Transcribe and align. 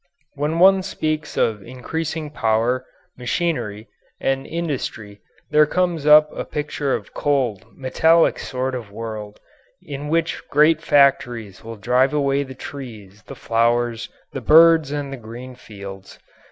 When 0.33 0.57
one 0.57 0.81
speaks 0.81 1.37
of 1.37 1.61
increasing 1.61 2.31
power, 2.31 2.87
machinery, 3.15 3.87
and 4.19 4.47
industry 4.47 5.21
there 5.51 5.67
comes 5.67 6.07
up 6.07 6.31
a 6.35 6.43
picture 6.43 6.95
of 6.95 7.09
a 7.09 7.11
cold, 7.11 7.65
metallic 7.77 8.39
sort 8.39 8.73
of 8.73 8.89
world 8.91 9.39
in 9.79 10.07
which 10.09 10.41
great 10.49 10.81
factories 10.81 11.63
will 11.63 11.75
drive 11.77 12.15
away 12.15 12.41
the 12.41 12.55
trees, 12.55 13.21
the 13.27 13.35
flowers, 13.35 14.09
the 14.33 14.41
birds, 14.41 14.91
and 14.91 15.13
the 15.13 15.17
green 15.17 15.53
fields. 15.53 16.17